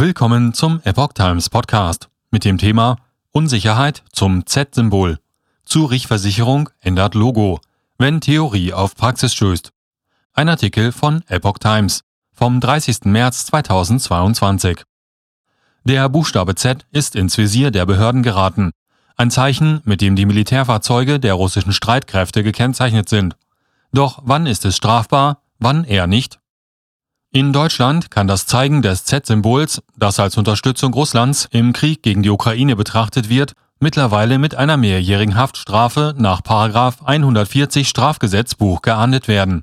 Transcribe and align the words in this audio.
Willkommen 0.00 0.54
zum 0.54 0.80
Epoch 0.84 1.12
Times 1.12 1.50
Podcast 1.50 2.08
mit 2.30 2.46
dem 2.46 2.56
Thema 2.56 2.96
Unsicherheit 3.32 4.02
zum 4.12 4.46
Z-Symbol. 4.46 5.18
Zurich-Versicherung 5.66 6.70
ändert 6.80 7.14
Logo, 7.14 7.60
wenn 7.98 8.22
Theorie 8.22 8.72
auf 8.72 8.96
Praxis 8.96 9.34
stößt. 9.34 9.72
Ein 10.32 10.48
Artikel 10.48 10.92
von 10.92 11.22
Epoch 11.28 11.58
Times 11.58 12.00
vom 12.32 12.60
30. 12.60 13.04
März 13.04 13.44
2022. 13.44 14.84
Der 15.84 16.08
Buchstabe 16.08 16.54
Z 16.54 16.86
ist 16.92 17.14
ins 17.14 17.36
Visier 17.36 17.70
der 17.70 17.84
Behörden 17.84 18.22
geraten. 18.22 18.70
Ein 19.18 19.30
Zeichen, 19.30 19.82
mit 19.84 20.00
dem 20.00 20.16
die 20.16 20.24
Militärfahrzeuge 20.24 21.20
der 21.20 21.34
russischen 21.34 21.74
Streitkräfte 21.74 22.42
gekennzeichnet 22.42 23.10
sind. 23.10 23.36
Doch 23.92 24.22
wann 24.24 24.46
ist 24.46 24.64
es 24.64 24.78
strafbar, 24.78 25.42
wann 25.58 25.84
eher 25.84 26.06
nicht? 26.06 26.39
In 27.32 27.52
Deutschland 27.52 28.10
kann 28.10 28.26
das 28.26 28.46
Zeigen 28.46 28.82
des 28.82 29.04
Z-Symbols, 29.04 29.82
das 29.96 30.18
als 30.18 30.36
Unterstützung 30.36 30.92
Russlands 30.92 31.46
im 31.52 31.72
Krieg 31.72 32.02
gegen 32.02 32.24
die 32.24 32.30
Ukraine 32.30 32.74
betrachtet 32.74 33.28
wird, 33.28 33.52
mittlerweile 33.78 34.40
mit 34.40 34.56
einer 34.56 34.76
mehrjährigen 34.76 35.36
Haftstrafe 35.36 36.12
nach 36.18 36.40
140 36.44 37.88
Strafgesetzbuch 37.88 38.82
geahndet 38.82 39.28
werden. 39.28 39.62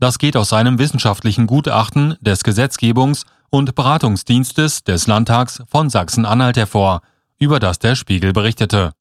Das 0.00 0.18
geht 0.18 0.34
aus 0.34 0.54
einem 0.54 0.78
wissenschaftlichen 0.78 1.46
Gutachten 1.46 2.16
des 2.22 2.42
Gesetzgebungs- 2.42 3.26
und 3.50 3.74
Beratungsdienstes 3.74 4.82
des 4.84 5.06
Landtags 5.06 5.62
von 5.70 5.90
Sachsen-Anhalt 5.90 6.56
hervor, 6.56 7.02
über 7.38 7.60
das 7.60 7.78
der 7.78 7.96
Spiegel 7.96 8.32
berichtete. 8.32 8.92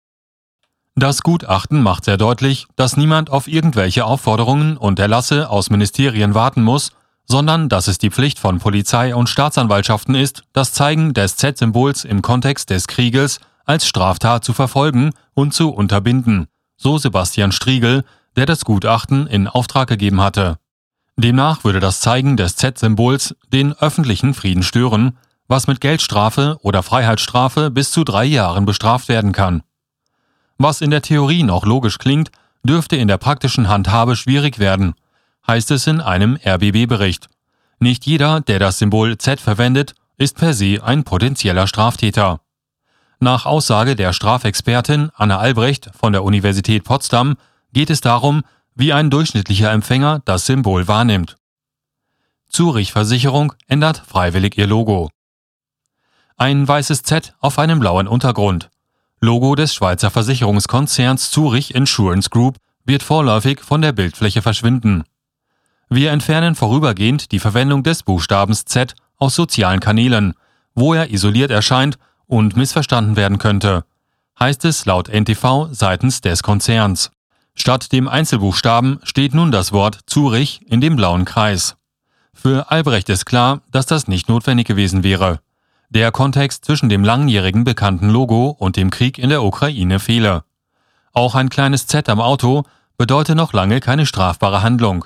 Das 0.95 1.22
Gutachten 1.22 1.81
macht 1.81 2.04
sehr 2.04 2.17
deutlich, 2.17 2.67
dass 2.76 2.98
niemand 2.98 3.30
auf 3.30 3.48
irgendwelche 3.48 4.04
Aufforderungen 4.04 4.76
und 4.76 5.00
Erlasse 5.00 5.50
aus 5.50 5.70
Ministerien 5.70 6.34
warten 6.36 6.64
muss, 6.64 6.92
sondern 7.26 7.70
dass 7.70 7.88
es 7.88 7.98
die 7.98 8.09
Pflicht 8.09 8.40
von 8.40 8.59
Polizei 8.59 9.16
und 9.16 9.30
Staatsanwaltschaften 9.30 10.16
ist, 10.16 10.44
das 10.54 10.73
Zeigen 10.73 11.14
des 11.14 11.38
Z-Symbols 11.38 12.04
im 12.04 12.22
Kontext 12.22 12.70
des 12.70 12.88
Krieges 12.88 13.40
als 13.66 13.88
Straftat 13.88 14.44
zu 14.44 14.53
verfolgen 14.53 15.11
und 15.33 15.53
zu 15.53 15.70
unterbinden, 15.70 16.48
so 16.75 16.98
Sebastian 16.98 17.52
Striegel, 17.52 18.03
der 18.36 18.45
das 18.45 18.66
Gutachten 18.66 19.28
in 19.28 19.48
Auftrag 19.48 19.88
gegeben 19.88 20.22
hatte. 20.22 20.58
Demnach 21.16 21.64
würde 21.64 21.80
das 21.80 22.00
Zeigen 22.02 22.38
des 22.38 22.56
Z-Symbols 22.56 23.36
den 23.52 23.73
öffentlichen 23.73 24.33
Frieden 24.33 24.64
stören, 24.64 25.17
was 25.48 25.67
mit 25.67 25.81
Geldstrafe 25.81 26.58
oder 26.61 26.81
Freiheitsstrafe 26.83 27.70
bis 27.70 27.92
zu 27.92 28.03
drei 28.03 28.26
Jahren 28.26 28.66
bestraft 28.66 29.09
werden 29.09 29.31
kann. 29.31 29.61
Was 30.58 30.81
in 30.81 30.92
der 30.92 31.02
Theorie 31.02 31.44
noch 31.44 31.66
logisch 31.66 32.00
klingt, 32.00 32.31
dürfte 32.64 32.95
in 32.95 33.08
der 33.08 33.17
praktischen 33.17 33.67
Handhabe 33.67 34.16
schwierig 34.16 34.58
werden, 34.58 34.94
heißt 35.47 35.72
es 35.72 35.88
in 35.88 36.02
einem 36.02 36.38
RBB-Bericht. 36.45 37.30
Nicht 37.80 38.05
jeder, 38.05 38.41
der 38.41 38.59
das 38.59 38.80
Symbol 38.80 39.17
Z 39.17 39.39
verwendet, 39.39 39.94
ist 40.17 40.38
per 40.38 40.53
se 40.53 40.80
ein 40.83 41.03
potenzieller 41.03 41.67
Straftäter. 41.67 42.39
Nach 43.19 43.45
Aussage 43.45 43.95
der 43.95 44.14
Strafexpertin 44.14 45.09
Anna 45.16 45.39
Albrecht 45.39 45.89
von 45.97 46.14
der 46.14 46.23
Universität 46.23 46.83
Potsdam 46.83 47.36
geht 47.71 47.89
es 47.89 48.02
darum, 48.02 48.44
wie 48.75 48.94
ein 48.94 49.09
durchschnittlicher 49.09 49.71
Empfänger 49.71 50.21
das 50.25 50.45
Symbol 50.45 50.88
wahrnimmt. 50.88 51.38
Zurich 52.49 52.91
Versicherung 52.91 53.53
ändert 53.67 54.03
freiwillig 54.05 54.58
ihr 54.58 54.67
Logo. 54.67 55.09
Ein 56.38 56.67
weißes 56.67 57.03
Z 57.03 57.33
auf 57.39 57.59
einem 57.59 57.80
blauen 57.80 58.08
Untergrund. 58.08 58.69
Logo 59.19 59.55
des 59.55 59.73
Schweizer 59.73 60.11
Versicherungskonzerns 60.11 61.31
Zurich 61.31 61.73
Insurance 61.73 62.30
Group 62.30 62.58
wird 62.86 63.03
vorläufig 63.03 63.61
von 63.61 63.81
der 63.81 63.94
Bildfläche 63.94 64.41
verschwinden. 64.41 65.03
Wir 65.95 66.11
entfernen 66.11 66.55
vorübergehend 66.55 67.31
die 67.31 67.38
Verwendung 67.38 67.83
des 67.83 68.02
Buchstabens 68.02 68.66
Z 68.66 68.95
aus 69.19 69.36
sozialen 69.36 69.80
Kanälen, 69.80 70.33
wo 70.73 70.95
er 70.95 71.11
isoliert 71.11 71.52
erscheint 71.52 71.99
und 72.25 72.58
missverstanden 72.58 73.16
werden 73.16 73.38
könnte, 73.38 73.86
heißt 74.39 74.66
es 74.66 74.88
laut 74.88 75.08
NTV 75.08 75.67
seitens 75.69 76.21
des 76.21 76.41
Konzerns. 76.41 77.11
Statt 77.53 77.91
dem 77.91 78.08
Einzelbuchstaben 78.08 79.02
steht 79.03 79.36
nun 79.36 79.52
das 79.52 79.71
Wort 79.71 79.99
Zurich 80.08 80.61
in 80.65 80.82
dem 80.82 80.95
blauen 80.95 81.26
Kreis. 81.26 81.76
Für 82.33 82.71
Albrecht 82.71 83.08
ist 83.09 83.26
klar, 83.27 83.61
dass 83.70 83.86
das 83.86 84.08
nicht 84.08 84.30
notwendig 84.30 84.65
gewesen 84.65 85.03
wäre. 85.03 85.42
Der 85.92 86.11
Kontext 86.11 86.65
zwischen 86.65 86.89
dem 86.89 87.03
langjährigen 87.03 87.65
bekannten 87.65 88.09
Logo 88.09 88.48
und 88.58 88.77
dem 88.77 88.89
Krieg 88.89 89.20
in 89.20 89.30
der 89.30 89.43
Ukraine 89.43 89.99
fehle. 89.99 90.43
Auch 91.11 91.36
ein 91.36 91.49
kleines 91.49 91.86
Z 91.86 92.09
am 92.09 92.20
Auto 92.20 92.64
bedeutet 92.98 93.37
noch 93.37 93.53
lange 93.53 93.80
keine 93.80 94.08
strafbare 94.08 94.64
Handlung. 94.64 95.05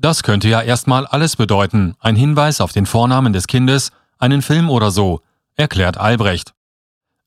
Das 0.00 0.22
könnte 0.22 0.48
ja 0.48 0.62
erstmal 0.62 1.06
alles 1.06 1.34
bedeuten, 1.34 1.96
ein 1.98 2.14
Hinweis 2.14 2.60
auf 2.60 2.72
den 2.72 2.86
Vornamen 2.86 3.32
des 3.32 3.48
Kindes, 3.48 3.90
einen 4.18 4.42
Film 4.42 4.70
oder 4.70 4.92
so, 4.92 5.22
erklärt 5.56 5.98
Albrecht. 5.98 6.54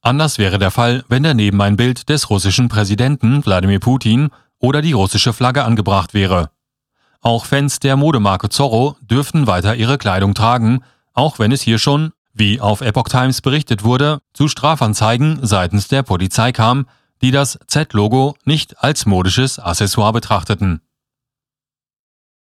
Anders 0.01 0.37
wäre 0.37 0.57
der 0.57 0.71
Fall, 0.71 1.03
wenn 1.09 1.21
daneben 1.21 1.61
ein 1.61 1.75
Bild 1.75 2.07
des 2.07 2.29
russischen 2.29 2.69
Präsidenten 2.69 3.45
Wladimir 3.45 3.79
Putin 3.79 4.29
oder 4.57 4.81
die 4.81 4.93
russische 4.93 5.33
Flagge 5.33 5.65
angebracht 5.65 6.13
wäre. 6.13 6.49
Auch 7.19 7.45
Fans 7.45 7.79
der 7.79 7.97
Modemarke 7.97 8.47
Zorro 8.49 8.95
dürften 9.01 9.47
weiter 9.47 9.75
ihre 9.75 9.97
Kleidung 9.97 10.33
tragen, 10.33 10.83
auch 11.13 11.39
wenn 11.39 11.51
es 11.51 11.61
hier 11.61 11.77
schon, 11.77 12.13
wie 12.33 12.61
auf 12.61 12.79
Epoch 12.79 13.09
Times 13.09 13.41
berichtet 13.41 13.83
wurde, 13.83 14.19
zu 14.33 14.47
Strafanzeigen 14.47 15.39
seitens 15.45 15.89
der 15.89 16.03
Polizei 16.03 16.53
kam, 16.53 16.87
die 17.21 17.31
das 17.31 17.59
Z-Logo 17.67 18.35
nicht 18.45 18.81
als 18.81 19.05
modisches 19.05 19.59
Accessoire 19.59 20.13
betrachteten. 20.13 20.81